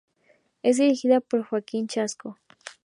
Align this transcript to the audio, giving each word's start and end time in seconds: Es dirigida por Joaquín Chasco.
Es 0.63 0.77
dirigida 0.77 1.19
por 1.21 1.43
Joaquín 1.43 1.85
Chasco. 1.87 2.39